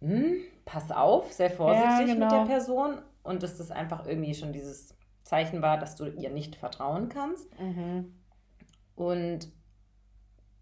[0.00, 2.44] hm, pass auf, sei vorsichtig Ja, mit genau.
[2.44, 3.02] der Person.
[3.22, 7.48] Und dass das einfach irgendwie schon dieses Zeichen war, dass du ihr nicht vertrauen kannst.
[7.60, 8.14] Mhm.
[8.94, 9.50] Und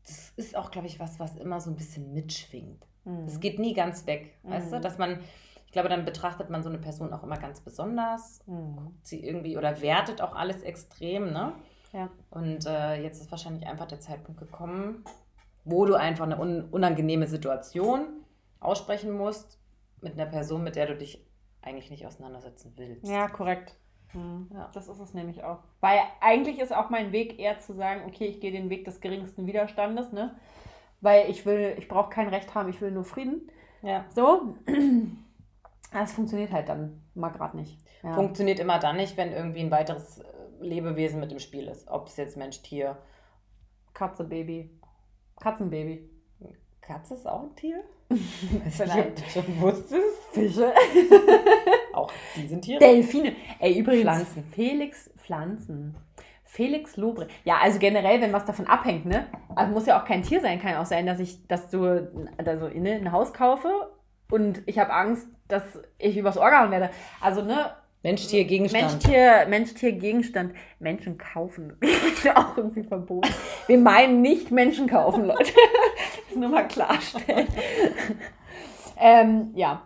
[0.04, 2.86] das ist auch, glaube ich, was, was immer so ein bisschen mitschwingt.
[3.04, 3.24] Mhm.
[3.26, 4.76] Es geht nie ganz weg, weißt du?
[4.78, 4.82] Mhm.
[4.82, 5.20] Dass man,
[5.66, 8.96] ich glaube, dann betrachtet man so eine Person auch immer ganz besonders, Mhm.
[9.02, 11.52] sie irgendwie oder wertet auch alles extrem, ne?
[11.92, 12.10] Ja.
[12.30, 15.04] Und äh, jetzt ist wahrscheinlich einfach der Zeitpunkt gekommen,
[15.64, 18.06] wo du einfach eine un unangenehme Situation
[18.60, 19.60] aussprechen musst
[20.00, 21.26] mit einer Person, mit der du dich
[21.62, 23.06] eigentlich nicht auseinandersetzen willst.
[23.08, 23.76] Ja, korrekt.
[24.12, 24.48] Mhm.
[24.52, 24.70] Ja.
[24.72, 25.58] Das ist es nämlich auch.
[25.80, 29.00] Weil eigentlich ist auch mein Weg eher zu sagen, okay, ich gehe den Weg des
[29.00, 30.36] geringsten Widerstandes, ne?
[31.00, 33.50] Weil ich will, ich brauche kein Recht haben, ich will nur Frieden.
[33.82, 34.04] Ja.
[34.10, 34.54] So.
[35.92, 37.78] Das funktioniert halt dann mal gerade nicht.
[38.02, 38.12] Ja.
[38.14, 40.24] Funktioniert immer dann nicht, wenn irgendwie ein weiteres äh,
[40.60, 41.88] Lebewesen mit im Spiel ist.
[41.88, 42.96] Ob es jetzt Mensch, Tier,
[43.94, 44.70] Katze, Baby.
[45.40, 46.08] Katzenbaby.
[46.80, 47.82] Katze ist auch ein Tier?
[48.70, 49.20] Vielleicht.
[49.20, 50.22] Ich schon wusstest.
[50.32, 50.72] Fische.
[51.92, 52.78] Auch die sind Tiere.
[52.78, 53.34] Delfine.
[53.58, 54.02] Ey, übrigens.
[54.02, 54.44] Pflanzen.
[54.52, 55.96] Felix Pflanzen.
[56.44, 57.26] Felix Lobre.
[57.44, 59.26] Ja, also generell, wenn was davon abhängt, ne?
[59.54, 62.08] Also muss ja auch kein Tier sein, kann ja auch sein, dass ich, dass du
[62.38, 63.90] also, ne, ein Haus kaufe
[64.30, 66.90] und ich habe Angst, dass ich übers Ohr gehauen werde.
[67.20, 68.92] Also, ne, Mensch, Tier, Gegenstand.
[68.92, 70.54] Mensch, Tier, Mensch, Tier, Gegenstand.
[70.78, 71.76] Menschen kaufen.
[71.80, 73.28] ist ja auch irgendwie verboten.
[73.66, 75.52] Wir meinen nicht Menschen kaufen, Leute.
[76.28, 77.48] Das nur mal klarstellen.
[79.00, 79.82] ähm, ja.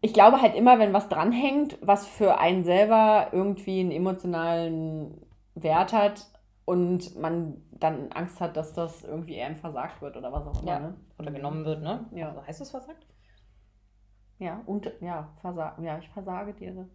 [0.00, 5.92] Ich glaube halt immer, wenn was dranhängt, was für einen selber irgendwie einen emotionalen Wert
[5.92, 6.26] hat
[6.64, 10.72] und man dann Angst hat, dass das irgendwie einem versagt wird oder was auch immer.
[10.72, 10.80] Ja.
[10.80, 10.94] Ne?
[11.18, 12.06] Oder genommen wird, ne?
[12.14, 12.28] Ja.
[12.28, 13.06] Also heißt das versagt?
[14.38, 15.84] Ja, und ja, versagen.
[15.84, 16.86] Ja, ich versage dir.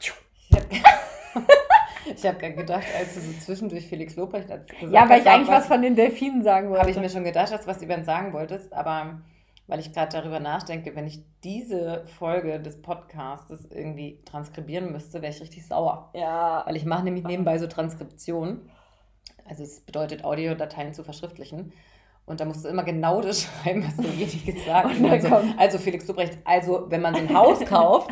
[0.00, 0.12] Ich
[0.52, 0.66] habe
[2.28, 5.48] hab gerade gedacht, als du so zwischendurch Felix Lobrecht als gesagt Ja, weil ich eigentlich
[5.48, 6.80] was, was von den Delfinen sagen wollte.
[6.80, 9.20] habe ich mir schon gedacht, dass du was über ihn sagen wolltest, aber
[9.66, 15.32] weil ich gerade darüber nachdenke, wenn ich diese Folge des Podcasts irgendwie transkribieren müsste, wäre
[15.32, 16.10] ich richtig sauer.
[16.12, 18.68] ja, Weil ich mache nämlich nebenbei so Transkription.
[19.48, 21.72] Also es bedeutet, Audiodateien zu verschriftlichen.
[22.30, 24.86] Und da musst du immer genau das schreiben, was derjenige sagt.
[24.96, 28.10] Und dann also, kommt- also Felix Lobrecht, also wenn man so ein Haus kauft,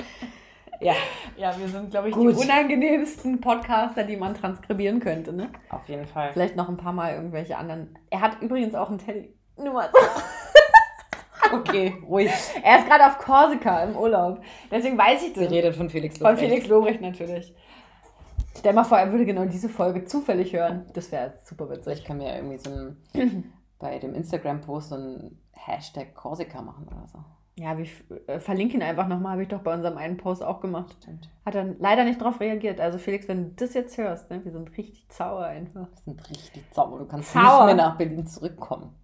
[0.81, 0.95] ja,
[1.37, 2.37] Ja, wir sind, glaube ich, Gut.
[2.37, 5.33] die unangenehmsten Podcaster, die man transkribieren könnte.
[5.33, 5.49] Ne?
[5.71, 6.33] auf jeden Fall.
[6.33, 7.97] Vielleicht noch ein paar Mal irgendwelche anderen.
[8.11, 9.35] Er hat übrigens auch einen Teddy.
[9.57, 9.99] Nur mal so.
[11.51, 12.31] Okay, ruhig.
[12.63, 14.43] Er ist gerade auf Korsika im Urlaub.
[14.71, 15.51] Deswegen weiß ich Sie das.
[15.51, 16.47] redet von Felix Von Lobrecht.
[16.51, 17.55] Felix Lobrecht natürlich.
[18.59, 20.85] Stell mal vor, er würde genau diese Folge zufällig hören.
[20.93, 22.05] Das wäre super witzig.
[22.05, 22.97] Können wir ja irgendwie so ein,
[23.79, 27.19] bei dem Instagram-Post so ein Hashtag Corsica machen oder so.
[27.57, 27.87] Ja, wir
[28.29, 30.97] äh, verlinken ihn einfach nochmal, habe ich doch bei unserem einen Post auch gemacht.
[31.03, 31.29] Stimmt.
[31.45, 32.81] Hat er leider nicht drauf reagiert.
[32.81, 35.89] Also Felix, wenn du das jetzt hörst, ne, wir sind richtig sauer einfach.
[35.91, 36.99] Das sind richtig sauer.
[37.01, 37.67] Du kannst Sauer.
[37.67, 38.95] nicht mehr nach Berlin zurückkommen.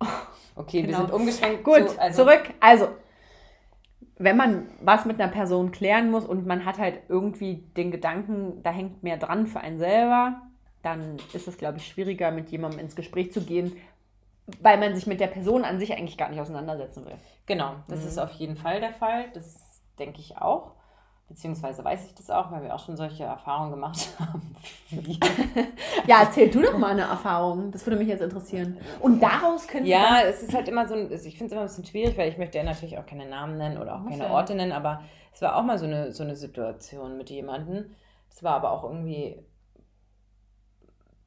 [0.54, 0.98] Okay, wir Genau.
[1.02, 1.62] sind umgeschwenkt.
[1.62, 2.52] Gut, zu, also, zurück.
[2.58, 2.88] Also,
[4.18, 8.60] wenn man was mit einer Person klären muss und man hat halt irgendwie den Gedanken,
[8.64, 10.42] da hängt mehr dran für einen selber,
[10.82, 13.76] dann ist es, glaube ich, schwieriger, mit jemandem ins Gespräch zu gehen,
[14.60, 17.16] weil man sich mit der Person an sich eigentlich gar nicht auseinandersetzen will.
[17.46, 18.08] Genau, das Mhm.
[18.08, 19.26] ist auf jeden Fall der Fall.
[19.34, 20.72] Das denke ich auch.
[21.28, 24.56] Beziehungsweise weiß ich das auch, weil wir auch schon solche Erfahrungen gemacht haben.
[26.06, 27.70] Ja, erzähl du doch mal eine Erfahrung.
[27.70, 28.78] Das würde mich jetzt interessieren.
[29.00, 31.60] Und daraus können wir Ja, es ist halt immer so ein, ich finde es immer
[31.60, 34.24] ein bisschen schwierig, weil ich möchte ja natürlich auch keine Namen nennen oder auch keine
[34.24, 34.30] ja.
[34.30, 35.02] Orte nennen, aber
[35.34, 37.94] es war auch mal so eine, so eine Situation mit jemandem.
[38.30, 39.38] Es war aber auch irgendwie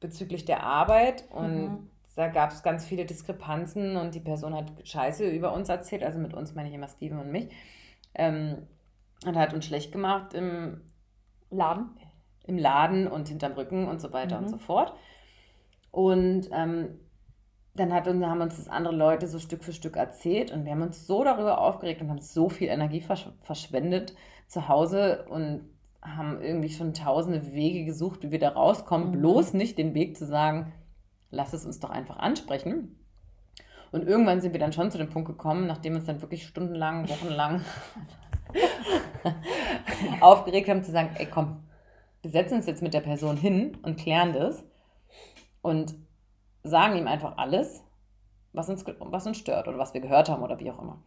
[0.00, 1.90] bezüglich der Arbeit und Mhm.
[2.14, 6.18] Da gab es ganz viele Diskrepanzen und die Person hat Scheiße über uns erzählt, also
[6.18, 7.48] mit uns meine ich immer Steven und mich.
[8.14, 8.66] Ähm,
[9.24, 10.82] und hat uns schlecht gemacht im,
[11.50, 11.90] Laden.
[12.46, 14.44] im Laden und hinterm Rücken und so weiter Mhm.
[14.44, 14.94] und so fort.
[15.90, 16.98] Und ähm,
[17.74, 20.72] dann hat, uns- haben uns das andere Leute so Stück für Stück erzählt und wir
[20.72, 24.14] haben uns so darüber aufgeregt und haben so viel Energie versch verschwendet
[24.46, 25.70] zu Hause und
[26.02, 29.08] haben irgendwie schon tausende Wege gesucht, wie wir da rauskommen.
[29.08, 29.12] Mhm.
[29.12, 30.72] Bloß nicht den Weg zu sagen,
[31.32, 32.96] lass es uns doch einfach ansprechen.
[33.90, 36.46] Und irgendwann sind wir dann schon zu dem Punkt gekommen, nachdem wir uns dann wirklich
[36.46, 37.62] stundenlang, wochenlang
[40.20, 41.64] aufgeregt haben, zu sagen, ey komm,
[42.22, 44.64] wir setzen uns jetzt mit der Person hin und klären das
[45.60, 45.94] und
[46.62, 47.82] sagen ihm einfach alles,
[48.52, 51.02] was uns, was uns stört oder was wir gehört haben oder wie auch immer.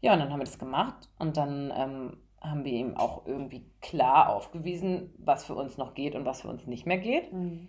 [0.00, 3.64] Ja, und dann haben wir das gemacht und dann ähm, haben wir ihm auch irgendwie
[3.80, 7.32] klar aufgewiesen, was für uns noch geht und was für uns nicht mehr geht.
[7.32, 7.68] Mhm.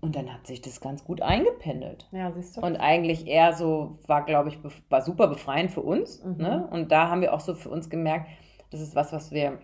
[0.00, 2.08] Und dann hat sich das ganz gut eingependelt.
[2.12, 2.60] Ja, siehst du.
[2.60, 4.58] Und eigentlich eher so, war, glaube ich,
[4.88, 6.22] war super befreiend für uns.
[6.22, 6.36] Mhm.
[6.36, 6.68] Ne?
[6.70, 8.28] Und da haben wir auch so für uns gemerkt,
[8.70, 9.58] das ist was, was wir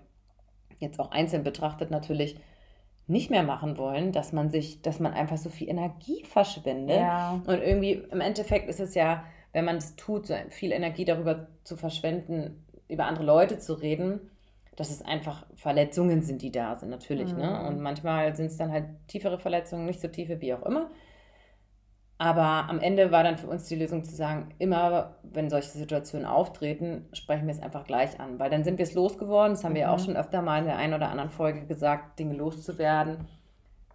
[0.80, 2.36] jetzt auch einzeln betrachtet natürlich
[3.06, 6.96] nicht mehr machen wollen, dass man sich, dass man einfach so viel Energie verschwendet.
[6.98, 7.40] ja.
[7.46, 11.48] Und irgendwie im Endeffekt ist es ja, wenn man das tut, so viel Energie darüber
[11.64, 14.30] zu verschwenden, über andere Leute zu reden,
[14.76, 17.34] dass es einfach Verletzungen sind, die da sind, natürlich.
[17.34, 17.58] Ne?
[17.60, 17.66] Mhm.
[17.66, 20.90] Und manchmal sind es dann halt tiefere Verletzungen, nicht so tiefe, wie auch immer.
[22.16, 26.26] Aber am Ende war dann für uns die Lösung zu sagen, immer wenn solche Situationen
[26.26, 28.38] auftreten, sprechen wir es einfach gleich an.
[28.38, 30.04] Weil dann sind wir es losgeworden, das haben wir ja auch Mhm.
[30.04, 33.26] schon öfter mal in der einen oder anderen Folge gesagt, Dinge loszuwerden,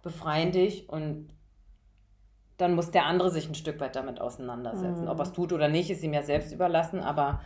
[0.02, 1.28] befreien dich und
[2.58, 5.04] dann muss der andere sich ein Stück weit damit auseinandersetzen.
[5.04, 5.10] Mhm.
[5.10, 7.40] Ob er es tut oder nicht, ist ihm ja selbst überlassen, aber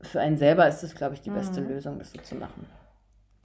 [0.00, 1.68] für einen selber ist es, glaube ich, die beste Mhm.
[1.68, 2.66] Lösung, das so zu machen.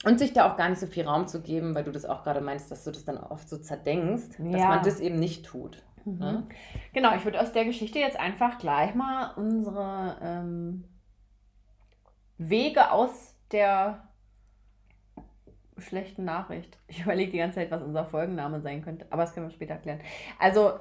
[0.04, 2.24] Und sich da auch gar nicht so viel Raum zu geben, weil du das auch
[2.24, 4.68] gerade meinst, dass du das dann oft so zerdenkst, dass Ja.
[4.68, 5.82] man das eben nicht tut.
[6.04, 6.18] Mhm.
[6.18, 6.46] Ne?
[6.92, 10.84] Genau, ich würde aus der Geschichte jetzt einfach gleich mal unsere ähm,
[12.38, 14.08] Wege aus der
[15.78, 16.78] schlechten Nachricht.
[16.88, 19.76] Ich überlege die ganze Zeit, was unser Folgenname sein könnte, aber das können wir später
[19.76, 20.00] klären.
[20.38, 20.72] Also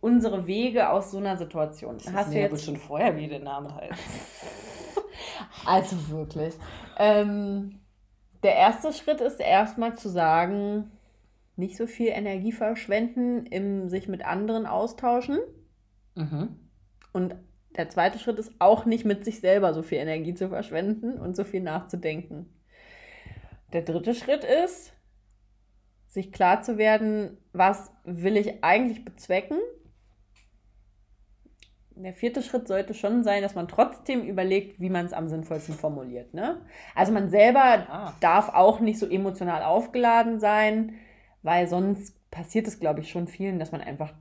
[0.00, 1.98] unsere Wege aus so einer Situation.
[1.98, 3.92] Das Hast ist du jetzt schon vorher, wie der Name heißt.
[5.64, 6.54] Also wirklich.
[6.98, 7.80] Ähm,
[8.42, 10.90] der erste Schritt ist erstmal zu sagen,
[11.56, 15.38] nicht so viel Energie verschwenden im sich mit anderen austauschen.
[16.14, 16.56] Mhm.
[17.12, 17.36] Und
[17.76, 21.36] der zweite Schritt ist auch nicht mit sich selber so viel Energie zu verschwenden und
[21.36, 22.46] so viel nachzudenken.
[23.72, 24.92] Der dritte Schritt ist,
[26.06, 29.58] sich klar zu werden, was will ich eigentlich bezwecken.
[32.00, 35.74] Der vierte Schritt sollte schon sein, dass man trotzdem überlegt, wie man es am sinnvollsten
[35.74, 36.32] formuliert.
[36.32, 36.60] Ne?
[36.94, 38.12] Also man selber Ah.
[38.20, 40.94] darf auch nicht so emotional aufgeladen sein,
[41.42, 44.12] weil sonst passiert es, glaube ich, schon vielen, dass man einfach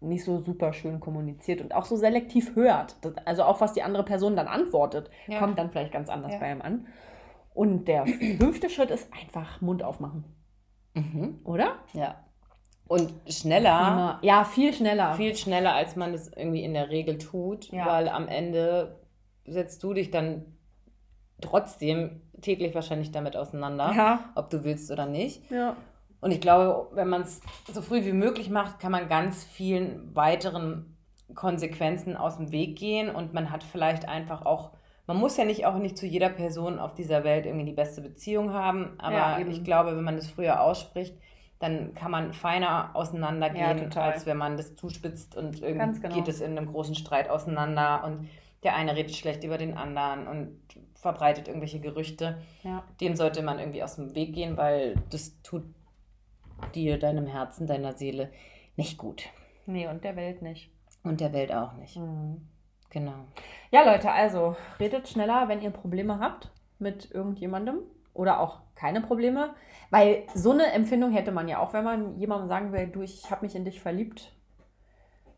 [0.00, 2.96] nicht so super schön kommuniziert und auch so selektiv hört.
[3.02, 5.38] Das, also auch was die andere Person dann antwortet, Ja.
[5.38, 6.38] kommt dann vielleicht ganz anders Ja.
[6.40, 6.86] bei einem an.
[7.54, 10.24] Und der fünfte Schritt ist einfach Mund aufmachen,
[10.94, 11.40] Mhm.
[11.44, 11.76] oder?
[11.94, 12.16] Ja.
[12.92, 15.14] Und schneller, Ja, viel schneller.
[15.14, 17.86] viel schneller, als man das irgendwie in der Regel tut, Ja.
[17.86, 18.96] weil am Ende
[19.46, 20.44] setzt du dich dann
[21.40, 25.50] trotzdem täglich wahrscheinlich damit auseinander, Ja, ob du willst oder nicht.
[25.50, 25.76] ja.
[26.20, 27.40] Und ich glaube, wenn man es
[27.72, 30.96] so früh wie möglich macht, kann man ganz vielen weiteren
[31.34, 34.70] Konsequenzen aus dem Weg gehen und man hat vielleicht einfach auch,
[35.08, 38.02] man muss ja nicht auch nicht zu jeder Person auf dieser Welt irgendwie die beste
[38.02, 41.16] Beziehung haben, aber Ja, ich glaube, wenn man das früher ausspricht,
[41.62, 44.12] dann kann man feiner Ja, auseinandergehen, total.
[44.12, 46.14] als wenn man das zuspitzt und irgendwie genau.
[46.14, 48.28] geht es in einem großen Streit auseinander und
[48.64, 50.58] der eine redet schlecht über den anderen und
[50.94, 52.84] verbreitet irgendwelche Gerüchte ja.
[53.00, 55.62] dem sollte man irgendwie aus dem Weg gehen, weil das tut
[56.74, 58.30] dir, deinem Herzen, deiner Seele
[58.76, 59.28] nicht gut.
[59.66, 60.70] Nee, und der Welt nicht.
[61.04, 61.96] Und der Welt auch nicht.
[61.96, 62.48] Mhm.
[62.90, 63.14] Genau.
[63.70, 67.78] Ja, Leute, also redet schneller, wenn ihr Probleme habt mit irgendjemandem
[68.14, 69.54] oder auch keine Probleme,
[69.90, 73.30] weil so eine Empfindung hätte man ja auch, wenn man jemandem sagen will, du, ich
[73.30, 74.32] habe mich in dich verliebt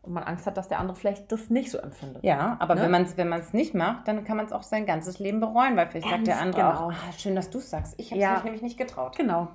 [0.01, 2.23] und man Angst hat, dass der andere vielleicht das nicht so empfindet.
[2.23, 2.81] Ja, aber Ne?
[2.81, 5.39] wenn man es wenn man's nicht macht, dann kann man es auch sein ganzes Leben
[5.39, 6.87] bereuen, weil vielleicht sagt Ganz der andere genau.
[6.87, 7.95] auch, ah, schön, dass du es sagst.
[7.97, 8.33] Ich habe es Ja.
[8.35, 9.15] mich nämlich nicht getraut.
[9.17, 9.47] Genau.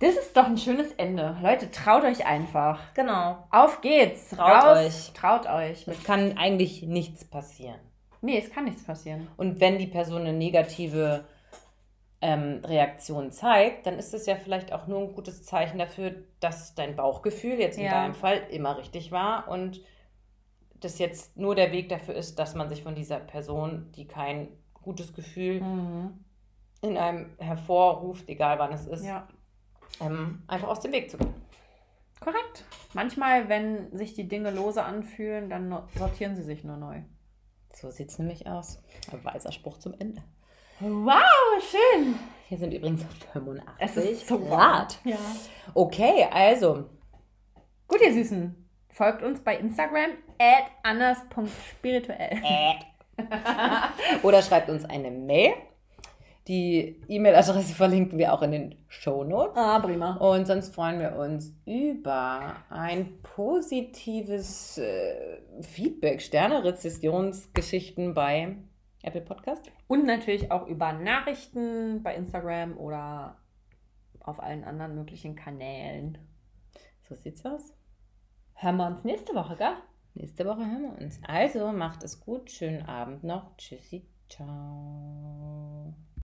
[0.00, 1.36] Das ist doch ein schönes Ende.
[1.42, 2.78] Leute, traut euch einfach.
[2.94, 3.38] Genau.
[3.50, 4.30] Auf geht's.
[4.30, 4.78] Traut Raus.
[4.78, 5.12] euch.
[5.12, 5.88] Traut euch.
[5.88, 7.80] Es kann eigentlich nichts passieren.
[8.20, 9.26] Nee, es kann nichts passieren.
[9.36, 11.24] Und wenn die Person eine negative
[12.20, 16.74] ähm, Reaktion zeigt, dann ist es ja vielleicht auch nur ein gutes Zeichen dafür, dass
[16.74, 17.90] dein Bauchgefühl jetzt in Ja.
[17.92, 19.80] deinem Fall immer richtig war und
[20.80, 24.48] das jetzt nur der Weg dafür ist, dass man sich von dieser Person, die kein
[24.74, 26.24] gutes Gefühl Mhm.
[26.82, 29.26] in einem hervorruft, egal wann es ist, Ja.
[30.00, 31.34] ähm, einfach aus dem Weg zu gehen.
[32.20, 32.64] Korrekt.
[32.94, 37.02] Manchmal, wenn sich die Dinge lose anfühlen, dann sortieren sie sich nur neu.
[37.72, 38.82] So sieht es nämlich aus.
[39.12, 40.22] Ein weiser Spruch zum Ende.
[40.80, 41.22] Wow,
[41.60, 42.14] schön.
[42.48, 44.98] Hier sind übrigens 85 Es ist so Grad.
[45.04, 45.16] Ja.
[45.74, 46.84] Okay, also
[47.88, 48.54] Gut, ihr Süßen.
[48.90, 52.38] Folgt uns bei Instagram at anders.spirituell.
[54.22, 55.54] Oder schreibt uns eine Mail.
[56.46, 59.56] Die E-Mail-Adresse verlinken wir auch in den Show Notes.
[59.56, 60.16] Ah, prima.
[60.16, 68.56] Und sonst freuen wir uns über ein positives äh, Feedback, Sterne-Rezessionsgeschichten bei
[69.08, 69.70] Apple Podcast.
[69.86, 73.38] Und natürlich auch über Nachrichten bei Instagram oder
[74.20, 76.18] auf allen anderen möglichen Kanälen.
[77.08, 77.74] So sieht's aus.
[78.54, 79.76] Hören wir uns nächste Woche, gell?
[80.14, 81.20] Nächste Woche hören wir uns.
[81.26, 82.50] Also macht es gut.
[82.50, 83.56] Schönen Abend noch.
[83.56, 84.06] Tschüssi.
[84.28, 85.94] Ciao.